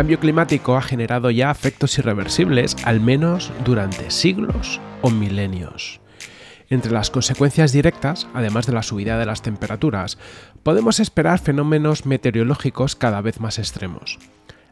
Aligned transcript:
cambio 0.00 0.18
climático 0.18 0.78
ha 0.78 0.80
generado 0.80 1.30
ya 1.30 1.50
efectos 1.50 1.98
irreversibles, 1.98 2.74
al 2.84 3.00
menos 3.00 3.52
durante 3.66 4.10
siglos 4.10 4.80
o 5.02 5.10
milenios. 5.10 6.00
Entre 6.70 6.90
las 6.90 7.10
consecuencias 7.10 7.72
directas, 7.72 8.26
además 8.32 8.64
de 8.64 8.72
la 8.72 8.82
subida 8.82 9.18
de 9.18 9.26
las 9.26 9.42
temperaturas, 9.42 10.16
podemos 10.62 11.00
esperar 11.00 11.38
fenómenos 11.38 12.06
meteorológicos 12.06 12.96
cada 12.96 13.20
vez 13.20 13.40
más 13.40 13.58
extremos. 13.58 14.18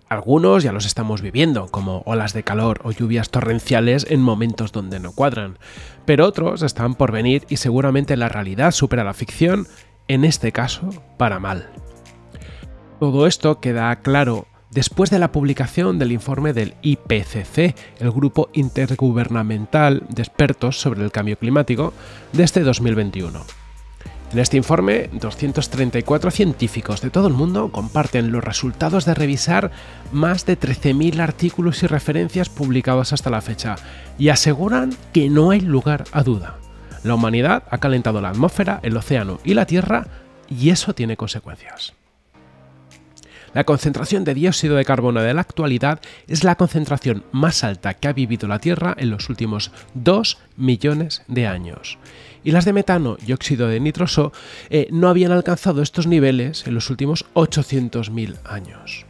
Algunos 0.08 0.62
ya 0.62 0.72
los 0.72 0.86
estamos 0.86 1.20
viviendo, 1.20 1.66
como 1.66 2.02
olas 2.06 2.32
de 2.32 2.42
calor 2.42 2.80
o 2.84 2.92
lluvias 2.92 3.28
torrenciales 3.28 4.06
en 4.08 4.22
momentos 4.22 4.72
donde 4.72 4.98
no 4.98 5.12
cuadran, 5.12 5.58
pero 6.06 6.24
otros 6.24 6.62
están 6.62 6.94
por 6.94 7.12
venir 7.12 7.44
y 7.50 7.58
seguramente 7.58 8.16
la 8.16 8.30
realidad 8.30 8.70
supera 8.70 9.04
la 9.04 9.12
ficción, 9.12 9.66
en 10.08 10.24
este 10.24 10.52
caso, 10.52 10.88
para 11.18 11.38
mal. 11.38 11.68
Todo 12.98 13.26
esto 13.26 13.60
queda 13.60 13.94
claro 13.96 14.46
después 14.70 15.10
de 15.10 15.18
la 15.18 15.32
publicación 15.32 15.98
del 15.98 16.12
informe 16.12 16.52
del 16.52 16.74
IPCC, 16.82 17.74
el 17.98 18.10
Grupo 18.10 18.50
Intergubernamental 18.52 20.04
de 20.08 20.22
Expertos 20.22 20.80
sobre 20.80 21.02
el 21.02 21.12
Cambio 21.12 21.38
Climático, 21.38 21.92
de 22.32 22.44
este 22.44 22.60
2021. 22.62 23.40
En 24.30 24.38
este 24.38 24.58
informe, 24.58 25.08
234 25.12 26.30
científicos 26.30 27.00
de 27.00 27.08
todo 27.08 27.28
el 27.28 27.34
mundo 27.34 27.72
comparten 27.72 28.30
los 28.30 28.44
resultados 28.44 29.06
de 29.06 29.14
revisar 29.14 29.70
más 30.12 30.44
de 30.44 30.58
13.000 30.58 31.20
artículos 31.20 31.82
y 31.82 31.86
referencias 31.86 32.50
publicados 32.50 33.14
hasta 33.14 33.30
la 33.30 33.40
fecha 33.40 33.76
y 34.18 34.28
aseguran 34.28 34.94
que 35.14 35.30
no 35.30 35.50
hay 35.50 35.62
lugar 35.62 36.04
a 36.12 36.22
duda. 36.22 36.58
La 37.04 37.14
humanidad 37.14 37.62
ha 37.70 37.78
calentado 37.78 38.20
la 38.20 38.28
atmósfera, 38.28 38.80
el 38.82 38.96
océano 38.98 39.40
y 39.44 39.54
la 39.54 39.64
Tierra 39.64 40.06
y 40.50 40.70
eso 40.70 40.94
tiene 40.94 41.16
consecuencias. 41.16 41.94
La 43.54 43.64
concentración 43.64 44.24
de 44.24 44.34
dióxido 44.34 44.76
de 44.76 44.84
carbono 44.84 45.20
de 45.20 45.34
la 45.34 45.40
actualidad 45.40 46.00
es 46.26 46.44
la 46.44 46.56
concentración 46.56 47.24
más 47.32 47.64
alta 47.64 47.94
que 47.94 48.08
ha 48.08 48.12
vivido 48.12 48.48
la 48.48 48.58
Tierra 48.58 48.94
en 48.98 49.10
los 49.10 49.28
últimos 49.28 49.70
2 49.94 50.38
millones 50.56 51.22
de 51.28 51.46
años. 51.46 51.98
Y 52.44 52.52
las 52.52 52.64
de 52.64 52.72
metano 52.72 53.16
y 53.26 53.32
óxido 53.32 53.68
de 53.68 53.80
nitroso 53.80 54.32
eh, 54.70 54.88
no 54.90 55.08
habían 55.08 55.32
alcanzado 55.32 55.82
estos 55.82 56.06
niveles 56.06 56.66
en 56.66 56.74
los 56.74 56.90
últimos 56.90 57.26
800.000 57.34 58.36
años. 58.44 59.06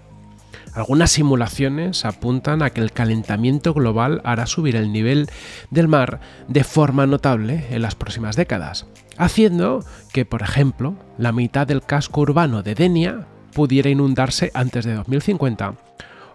Algunas 0.74 1.10
simulaciones 1.10 2.04
apuntan 2.04 2.62
a 2.62 2.70
que 2.70 2.80
el 2.80 2.92
calentamiento 2.92 3.74
global 3.74 4.20
hará 4.24 4.46
subir 4.46 4.76
el 4.76 4.92
nivel 4.92 5.28
del 5.70 5.88
mar 5.88 6.20
de 6.46 6.62
forma 6.62 7.06
notable 7.06 7.66
en 7.70 7.82
las 7.82 7.96
próximas 7.96 8.36
décadas, 8.36 8.86
haciendo 9.16 9.84
que, 10.12 10.24
por 10.24 10.42
ejemplo, 10.42 10.94
la 11.16 11.32
mitad 11.32 11.66
del 11.66 11.82
casco 11.82 12.20
urbano 12.20 12.62
de 12.62 12.74
Denia 12.74 13.26
pudiera 13.58 13.90
inundarse 13.90 14.52
antes 14.54 14.84
de 14.84 14.94
2050, 14.94 15.74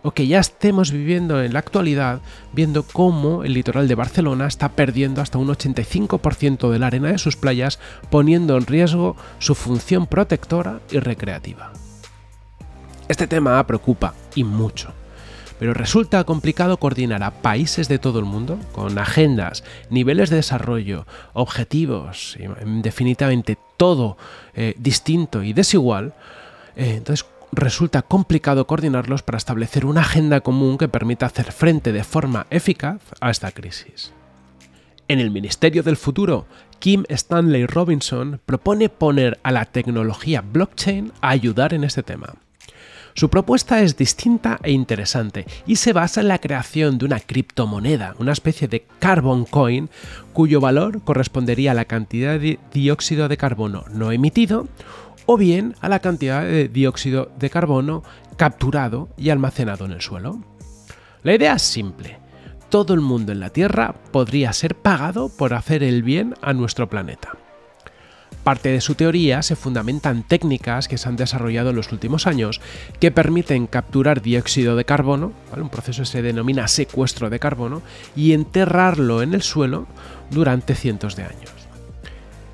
o 0.02 0.12
que 0.12 0.28
ya 0.28 0.42
estemos 0.42 0.92
viviendo 0.92 1.42
en 1.42 1.54
la 1.54 1.60
actualidad 1.60 2.20
viendo 2.52 2.84
cómo 2.84 3.46
el 3.46 3.54
litoral 3.54 3.88
de 3.88 3.96
Barcelona 3.96 4.46
está 4.46 4.68
perdiendo 4.68 5.22
hasta 5.22 5.38
un 5.38 5.48
85% 5.48 6.70
de 6.70 6.80
la 6.80 6.88
arena 6.88 7.14
de 7.14 7.18
sus 7.18 7.38
playas, 7.38 7.80
poniendo 8.10 8.58
en 8.58 8.66
riesgo 8.66 9.16
su 9.40 9.56
función 9.56 10.06
protectora 10.06 10.82
y 10.92 11.00
recreativa. 11.00 11.72
Este 13.08 13.26
tema 13.26 13.66
preocupa 13.66 14.16
y 14.36 14.44
mucho, 14.44 14.92
pero 15.60 15.74
resulta 15.74 16.26
complicado 16.26 16.76
coordinar 16.76 17.24
a 17.24 17.32
países 17.32 17.88
de 17.88 18.00
todo 18.00 18.20
el 18.20 18.26
mundo 18.26 18.60
con 18.74 19.00
agendas, 19.00 19.64
niveles 19.90 20.30
de 20.30 20.36
desarrollo, 20.36 21.08
objetivos, 21.32 22.38
y 22.38 22.48
definitivamente 22.82 23.58
todo 23.78 24.18
eh, 24.56 24.74
distinto 24.78 25.42
y 25.42 25.54
desigual, 25.54 26.14
eh, 26.76 26.96
entonces 26.98 27.26
resulta 27.52 28.02
complicado 28.02 28.66
coordinarlos 28.66 29.23
para 29.23 29.38
establecer 29.38 29.86
una 29.86 30.02
agenda 30.02 30.42
común 30.42 30.78
que 30.78 30.88
permita 30.88 31.28
hacer 31.28 31.52
frente 31.52 31.92
de 31.92 32.04
forma 32.04 32.48
eficaz 32.50 33.02
a 33.22 33.30
esta 33.30 33.52
crisis. 33.52 34.11
En 35.08 35.20
el 35.20 35.32
Ministerio 35.32 35.83
del 35.83 35.98
Futuro, 35.98 36.48
Kim 36.80 37.04
Stanley 37.10 37.66
Robinson 37.66 38.42
propone 38.45 38.89
poner 38.89 39.39
a 39.44 39.52
la 39.52 39.66
tecnología 39.66 40.42
blockchain 40.42 41.12
a 41.22 41.30
ayudar 41.30 41.73
en 41.73 41.83
este 41.83 42.04
tema. 42.04 42.36
Su 43.16 43.30
propuesta 43.30 43.82
es 43.82 43.95
distinta 43.95 44.60
e 44.64 44.72
interesante 44.72 45.45
y 45.67 45.76
se 45.76 45.94
basa 45.94 46.22
en 46.22 46.30
la 46.30 46.39
creación 46.39 46.98
de 46.98 47.06
una 47.06 47.20
criptomoneda, 47.20 48.16
una 48.17 48.32
especie 48.32 48.67
de 48.67 48.88
carbon 48.98 49.45
coin, 49.45 49.89
cuyo 50.33 50.60
valor 50.60 51.04
correspondería 51.04 51.72
a 51.72 51.76
la 51.76 51.86
cantidad 51.86 52.39
de 52.39 52.60
dióxido 52.73 53.28
de 53.28 53.38
carbono 53.38 53.86
no 53.92 54.12
emitido 54.12 54.67
o 55.26 55.38
bien 55.38 55.76
a 55.82 55.89
la 55.89 56.00
cantidad 56.00 56.44
de 56.44 56.67
dióxido 56.67 57.32
de 57.39 57.50
carbono 57.50 58.04
capturado 58.38 59.10
y 59.17 59.30
almacenado 59.30 59.86
en 59.86 59.92
el 59.92 60.02
suelo. 60.02 60.44
La 61.23 61.34
idea 61.34 61.54
es 61.54 61.61
simple. 61.61 62.20
Todo 62.70 62.94
el 62.94 63.02
mundo 63.02 63.32
en 63.32 63.39
la 63.39 63.52
Tierra 63.52 63.94
podría 64.12 64.52
ser 64.52 64.76
pagado 64.76 65.30
por 65.30 65.54
hacer 65.54 65.83
el 65.83 66.04
bien 66.04 66.33
a 66.42 66.54
nuestro 66.54 66.89
planeta. 66.89 67.38
Parte 68.44 68.70
de 68.70 68.82
su 68.82 68.95
teoría 68.95 69.42
se 69.42 69.56
fundamenta 69.56 70.10
en 70.10 70.23
técnicas 70.23 70.89
que 70.89 70.98
se 70.98 71.08
han 71.08 71.16
desarrollado 71.16 71.70
en 71.70 71.78
los 71.78 71.94
últimos 71.94 72.28
años 72.28 72.60
que 73.00 73.10
permiten 73.10 73.67
capturar 73.67 74.22
dióxido 74.22 74.76
de 74.76 74.83
carbono, 74.83 75.32
un 75.56 75.70
proceso 75.70 76.02
que 76.02 76.08
se 76.08 76.22
denomina 76.22 76.67
secuestro 76.67 77.30
de 77.30 77.39
carbono, 77.39 77.82
y 78.17 78.33
enterrarlo 78.33 79.22
en 79.22 79.33
el 79.33 79.44
suelo 79.44 79.88
durante 80.30 80.76
cientos 80.76 81.16
de 81.16 81.23
años. 81.23 81.63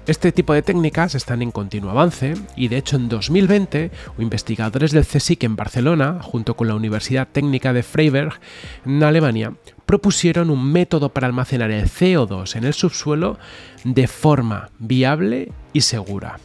Este 0.09 0.31
tipo 0.31 0.56
de 0.56 0.64
técnicas 0.64 1.14
están 1.14 1.44
en 1.44 1.52
continuo 1.52 1.92
avance 1.92 2.34
y 2.56 2.68
de 2.68 2.78
hecho 2.78 2.96
en 2.96 3.09
2020 3.09 3.92
investigadores 4.18 4.92
del 4.92 5.06
CSIC 5.06 5.44
en 5.44 5.56
Barcelona, 5.56 6.18
junto 6.24 6.56
con 6.56 6.68
la 6.68 6.74
Universidad 6.74 7.28
Técnica 7.31 7.74
de 7.74 7.84
Freiberg 7.84 8.40
en 8.88 9.03
Alemania, 9.03 9.53
propusieron 9.86 10.50
un 10.50 10.72
método 10.72 11.09
para 11.09 11.28
almacenar 11.28 11.70
el 11.70 11.86
CO2 11.86 12.56
en 12.56 12.64
el 12.64 12.74
subsuelo 12.74 13.38
de 13.84 14.08
forma 14.08 14.72
viable 14.80 15.52
y 15.74 15.81
segura. 15.81 16.40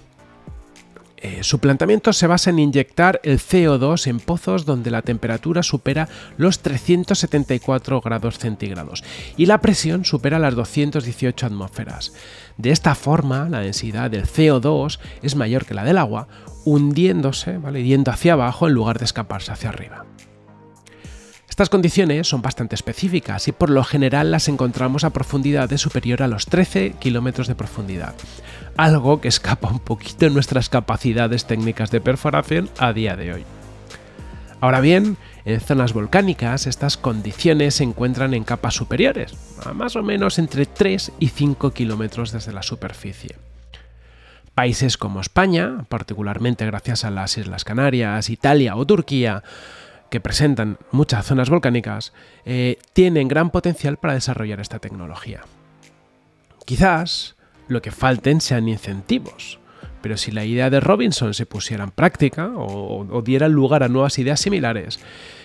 Eh, 1.24 1.42
su 1.42 1.58
planteamiento 1.58 2.12
se 2.12 2.26
basa 2.26 2.50
en 2.50 2.58
inyectar 2.58 3.18
el 3.22 3.38
CO2 3.38 4.08
en 4.08 4.20
pozos 4.20 4.66
donde 4.66 4.90
la 4.90 5.00
temperatura 5.00 5.62
supera 5.62 6.06
los 6.36 6.58
374 6.58 8.02
grados 8.02 8.38
centígrados 8.38 9.02
y 9.38 9.46
la 9.46 9.62
presión 9.62 10.04
supera 10.04 10.38
las 10.38 10.54
218 10.54 11.46
atmósferas. 11.46 12.12
De 12.58 12.72
esta 12.72 12.94
forma, 12.94 13.48
la 13.48 13.60
densidad 13.60 14.10
del 14.10 14.26
CO2 14.26 14.98
es 15.22 15.34
mayor 15.34 15.64
que 15.64 15.72
la 15.72 15.84
del 15.84 15.96
agua, 15.96 16.28
hundiéndose, 16.66 17.56
¿vale? 17.56 17.82
yendo 17.84 18.10
hacia 18.10 18.34
abajo 18.34 18.68
en 18.68 18.74
lugar 18.74 18.98
de 18.98 19.06
escaparse 19.06 19.50
hacia 19.50 19.70
arriba. 19.70 20.04
Estas 21.54 21.70
condiciones 21.70 22.26
son 22.26 22.42
bastante 22.42 22.74
específicas 22.74 23.46
y 23.46 23.52
por 23.52 23.70
lo 23.70 23.84
general 23.84 24.32
las 24.32 24.48
encontramos 24.48 25.04
a 25.04 25.10
profundidades 25.10 25.80
superior 25.80 26.20
a 26.24 26.26
los 26.26 26.46
13 26.46 26.96
kilómetros 26.98 27.46
de 27.46 27.54
profundidad, 27.54 28.12
algo 28.76 29.20
que 29.20 29.28
escapa 29.28 29.68
un 29.68 29.78
poquito 29.78 30.26
de 30.26 30.32
nuestras 30.32 30.68
capacidades 30.68 31.44
técnicas 31.44 31.92
de 31.92 32.00
perforación 32.00 32.68
a 32.76 32.92
día 32.92 33.14
de 33.14 33.34
hoy. 33.34 33.44
Ahora 34.60 34.80
bien, 34.80 35.16
en 35.44 35.60
zonas 35.60 35.92
volcánicas 35.92 36.66
estas 36.66 36.96
condiciones 36.96 37.76
se 37.76 37.84
encuentran 37.84 38.34
en 38.34 38.42
capas 38.42 38.74
superiores, 38.74 39.32
a 39.64 39.72
más 39.72 39.94
o 39.94 40.02
menos 40.02 40.40
entre 40.40 40.66
3 40.66 41.12
y 41.20 41.28
5 41.28 41.70
kilómetros 41.70 42.32
desde 42.32 42.52
la 42.52 42.64
superficie. 42.64 43.36
Países 44.56 44.96
como 44.96 45.20
España, 45.20 45.84
particularmente 45.88 46.66
gracias 46.66 47.04
a 47.04 47.10
las 47.10 47.38
Islas 47.38 47.62
Canarias, 47.62 48.28
Italia 48.28 48.74
o 48.74 48.84
Turquía, 48.84 49.44
que 50.14 50.20
presentan 50.20 50.78
muchas 50.92 51.26
zonas 51.26 51.50
volcánicas, 51.50 52.12
eh, 52.44 52.78
tienen 52.92 53.26
gran 53.26 53.50
potencial 53.50 53.96
para 53.96 54.14
desarrollar 54.14 54.60
esta 54.60 54.78
tecnología. 54.78 55.40
Quizás 56.64 57.34
lo 57.66 57.82
que 57.82 57.90
falten 57.90 58.40
sean 58.40 58.68
incentivos, 58.68 59.58
pero 60.02 60.16
si 60.16 60.30
la 60.30 60.44
idea 60.44 60.70
de 60.70 60.78
Robinson 60.78 61.34
se 61.34 61.46
pusiera 61.46 61.82
en 61.82 61.90
práctica 61.90 62.52
o, 62.54 63.04
o 63.10 63.22
diera 63.22 63.48
lugar 63.48 63.82
a 63.82 63.88
nuevas 63.88 64.16
ideas 64.20 64.38
similares, 64.38 65.00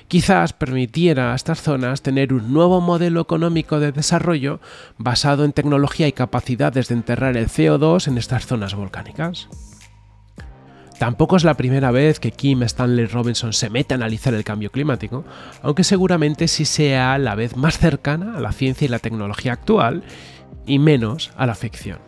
quizás 0.07 0.53
permitiera 0.53 1.31
a 1.31 1.35
estas 1.35 1.63
zonas 1.63 2.03
tener 2.03 2.31
un 2.31 2.53
nuevo 2.53 2.79
modelo 2.79 3.21
económico 3.21 3.79
de 3.79 3.91
desarrollo 3.91 4.59
basado 4.99 5.45
en 5.45 5.53
tecnología 5.53 6.07
y 6.07 6.11
capacidades 6.11 6.89
de 6.89 6.93
enterrar 6.93 7.37
el 7.37 7.47
CO2 7.47 8.07
en 8.07 8.19
estas 8.19 8.45
zonas 8.45 8.75
volcánicas. 8.75 9.49
Tampoco 10.99 11.37
es 11.37 11.45
la 11.45 11.53
primera 11.53 11.91
vez 11.91 12.19
que 12.19 12.31
Kim 12.31 12.61
Stanley 12.63 13.05
Robinson 13.05 13.53
se 13.53 13.69
mete 13.69 13.93
a 13.93 13.95
analizar 13.95 14.33
el 14.33 14.43
cambio 14.43 14.69
climático, 14.69 15.23
aunque 15.63 15.85
seguramente 15.85 16.49
sí 16.49 16.65
sea 16.65 17.17
la 17.17 17.35
vez 17.35 17.55
más 17.55 17.79
cercana 17.79 18.35
a 18.35 18.41
la 18.41 18.51
ciencia 18.51 18.83
y 18.83 18.89
la 18.89 18.99
tecnología 18.99 19.53
actual 19.53 20.03
y 20.65 20.77
menos 20.77 21.31
a 21.37 21.45
la 21.45 21.55
ficción. 21.55 21.99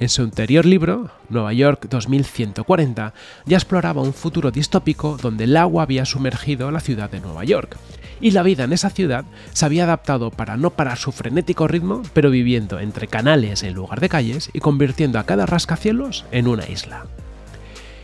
En 0.00 0.08
su 0.08 0.22
anterior 0.22 0.64
libro, 0.64 1.10
Nueva 1.28 1.52
York 1.52 1.86
2140, 1.90 3.12
ya 3.44 3.56
exploraba 3.58 4.00
un 4.00 4.14
futuro 4.14 4.50
distópico 4.50 5.18
donde 5.20 5.44
el 5.44 5.54
agua 5.56 5.82
había 5.82 6.06
sumergido 6.06 6.70
la 6.70 6.80
ciudad 6.80 7.10
de 7.10 7.20
Nueva 7.20 7.44
York, 7.44 7.76
y 8.22 8.30
la 8.30 8.42
vida 8.42 8.64
en 8.64 8.72
esa 8.72 8.88
ciudad 8.88 9.26
se 9.52 9.66
había 9.66 9.84
adaptado 9.84 10.30
para 10.30 10.56
no 10.56 10.70
parar 10.70 10.96
su 10.96 11.12
frenético 11.12 11.68
ritmo, 11.68 12.00
pero 12.14 12.30
viviendo 12.30 12.80
entre 12.80 13.06
canales 13.06 13.62
en 13.64 13.74
lugar 13.74 14.00
de 14.00 14.08
calles 14.08 14.48
y 14.54 14.60
convirtiendo 14.60 15.18
a 15.18 15.24
cada 15.24 15.44
rascacielos 15.44 16.24
en 16.30 16.48
una 16.48 16.66
isla. 16.68 17.04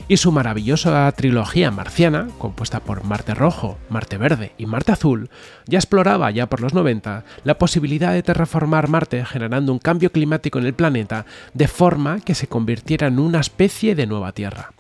Y 0.09 0.17
su 0.19 0.33
maravillosa 0.33 1.11
trilogía 1.13 1.71
marciana, 1.71 2.29
compuesta 2.39 2.81
por 2.81 3.05
Marte 3.05 3.35
Rojo, 3.35 3.79
Marte 3.89 4.19
Verde 4.19 4.53
y 4.59 4.67
Marte 4.67 4.93
Azul, 4.93 5.31
ya 5.67 5.79
exploraba 5.79 6.31
ya 6.31 6.47
por 6.47 6.61
los 6.61 6.75
90 6.75 7.25
la 7.45 7.59
posibilidad 7.59 8.13
de 8.13 8.23
terraformar 8.23 8.89
Marte 8.89 9.25
generando 9.25 9.73
un 9.73 9.79
cambio 9.79 10.13
climático 10.13 10.59
en 10.59 10.67
el 10.67 10.75
planeta 10.75 11.27
de 11.55 11.69
forma 11.69 12.21
que 12.21 12.35
se 12.35 12.47
convirtiera 12.47 13.07
en 13.07 13.19
una 13.19 13.41
especie 13.41 13.95
de 13.95 14.07
nueva 14.07 14.33
Tierra. 14.33 14.73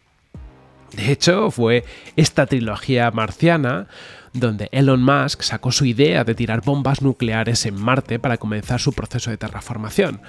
De 0.93 1.11
hecho, 1.11 1.51
fue 1.51 1.85
esta 2.17 2.47
trilogía 2.47 3.11
marciana 3.11 3.89
donde 4.35 4.69
Elon 4.73 5.03
Musk 5.03 5.43
sacó 5.43 5.73
su 5.73 5.87
idea 5.87 6.25
de 6.25 6.35
tirar 6.35 6.61
bombas 6.63 7.01
nucleares 7.01 7.65
en 7.67 7.81
Marte 7.81 8.19
para 8.19 8.37
comenzar 8.37 8.81
su 8.81 8.93
proceso 8.93 9.31
de 9.31 9.39
terraformación, 9.39 10.21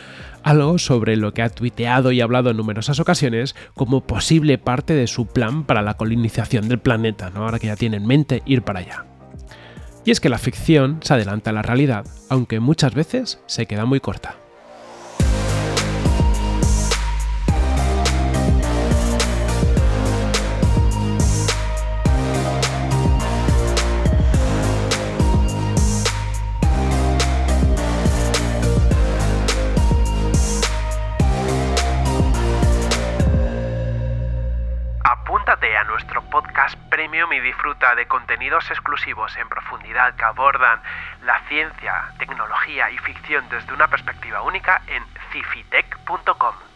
algo 0.44 0.78
sobre 0.78 1.18
lo 1.18 1.34
que 1.34 1.42
ha 1.42 1.50
tuiteado 1.50 2.12
y 2.12 2.22
hablado 2.22 2.52
en 2.52 2.57
numerosas 2.57 3.00
ocasiones 3.00 3.56
como 3.74 4.06
posible 4.06 4.57
parte 4.60 4.94
de 4.94 5.07
su 5.07 5.25
plan 5.25 5.66
para 5.66 5.81
la 5.81 5.96
colonización 5.96 6.69
del 6.69 6.80
planeta, 6.80 7.31
ahora 7.36 7.60
que 7.60 7.68
ya 7.68 7.75
tiene 7.75 7.98
en 7.98 8.06
mente 8.06 8.44
ir 8.46 8.62
para 8.62 8.80
allá. 8.80 9.06
Y 10.06 10.12
es 10.12 10.19
que 10.19 10.30
la 10.30 10.38
ficción 10.38 11.00
se 11.01 11.16
adelanta 11.16 11.50
a 11.50 11.54
la 11.54 11.63
realidad, 11.63 12.06
aunque 12.30 12.60
muchas 12.60 12.94
veces 12.94 13.40
se 13.48 13.66
queda 13.66 13.86
muy 13.86 14.00
corta. 14.00 14.36
Nuestro 35.88 36.22
podcast 36.30 36.76
premium 36.90 37.32
y 37.34 37.40
disfruta 37.40 37.96
de 37.96 38.08
contenidos 38.08 38.70
exclusivos 38.70 39.36
en 39.38 39.48
profundidad 39.50 40.16
que 40.16 40.24
abordan 40.24 40.82
la 41.24 41.40
ciencia, 41.48 42.12
tecnología 42.18 42.90
y 42.92 42.98
ficción 43.00 43.48
desde 43.50 43.74
una 43.74 43.88
perspectiva 43.88 44.42
única 44.42 44.82
en 44.88 45.04
cifitech.com. 45.32 46.75